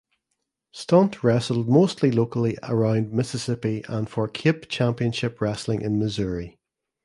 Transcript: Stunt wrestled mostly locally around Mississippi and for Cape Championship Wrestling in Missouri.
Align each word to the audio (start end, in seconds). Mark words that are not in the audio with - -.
Stunt 0.71 1.23
wrestled 1.23 1.69
mostly 1.69 2.09
locally 2.09 2.57
around 2.63 3.11
Mississippi 3.13 3.83
and 3.87 4.09
for 4.09 4.27
Cape 4.27 4.67
Championship 4.67 5.39
Wrestling 5.39 5.81
in 5.83 5.99
Missouri. 5.99 6.57